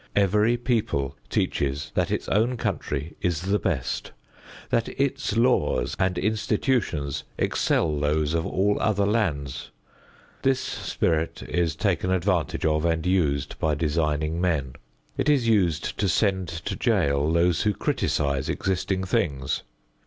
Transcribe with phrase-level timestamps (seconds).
[0.15, 4.11] Every people teaches that its own country is the best;
[4.71, 9.69] that its laws and institutions excel those of all other lands.
[10.41, 14.73] This spirit is taken advantage of and used by designing men.
[15.19, 19.61] It is used to send to jail those who criticise existing things.